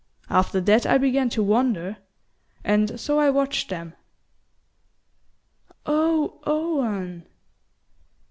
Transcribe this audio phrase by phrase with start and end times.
[0.31, 1.97] After that I began to wonder;
[2.63, 3.93] and so I watched them."
[5.85, 7.27] "Oh, Owen!"